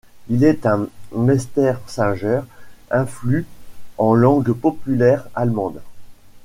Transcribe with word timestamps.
Il 0.29 0.43
est 0.43 0.65
un 0.65 0.87
Meistersinger 1.15 2.41
influent 2.89 3.43
en 3.99 4.15
langue 4.15 4.51
populaire 4.53 5.27
allemande. 5.35 5.79